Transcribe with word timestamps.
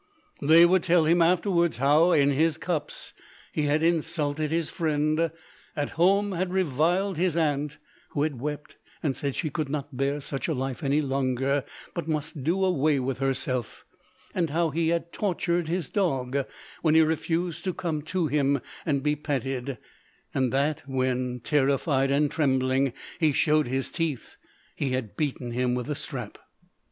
They 0.41 0.65
would 0.65 0.81
tell 0.81 1.05
him 1.05 1.21
afterwards 1.21 1.77
how 1.77 2.11
in 2.11 2.31
his 2.31 2.57
cups 2.57 3.13
he 3.53 3.61
had 3.67 3.83
insulted 3.83 4.49
his 4.49 4.71
friend; 4.71 5.29
at 5.75 5.91
home 5.91 6.31
had 6.31 6.51
reviled 6.51 7.17
his 7.17 7.37
Aunt, 7.37 7.77
who 8.09 8.23
had 8.23 8.39
wept 8.41 8.77
and 9.03 9.15
said 9.15 9.35
she 9.35 9.51
could 9.51 9.69
not 9.69 9.95
bear 9.95 10.19
such 10.19 10.47
a 10.47 10.55
life 10.55 10.81
any 10.83 11.01
longer, 11.03 11.63
but 11.93 12.07
must 12.07 12.43
do 12.43 12.65
away 12.65 12.99
with 12.99 13.19
herself; 13.19 13.85
and 14.33 14.49
how 14.49 14.71
he 14.71 14.87
had 14.87 15.13
tortured 15.13 15.67
his 15.67 15.87
dog, 15.87 16.45
when 16.81 16.95
he 16.95 17.01
refused 17.01 17.63
to 17.65 17.71
come 17.75 18.01
to 18.01 18.25
him 18.25 18.59
and 18.87 19.03
be 19.03 19.15
petted; 19.15 19.77
and 20.33 20.51
that 20.51 20.81
when, 20.89 21.41
terrified 21.43 22.09
and 22.09 22.31
trembling, 22.31 22.91
he 23.19 23.31
showed 23.31 23.67
his 23.67 23.91
teeth, 23.91 24.35
he 24.75 24.93
had 24.93 25.15
beaten 25.15 25.51
him 25.51 25.75
with 25.75 25.87
a 25.91 25.93
strap. 25.93 26.39